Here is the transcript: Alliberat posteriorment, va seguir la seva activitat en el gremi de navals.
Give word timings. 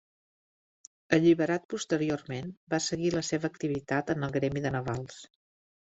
Alliberat 1.17 1.67
posteriorment, 1.75 2.51
va 2.75 2.81
seguir 2.87 3.15
la 3.19 3.25
seva 3.31 3.53
activitat 3.53 4.15
en 4.17 4.31
el 4.31 4.39
gremi 4.41 4.69
de 4.69 4.77
navals. 4.81 5.27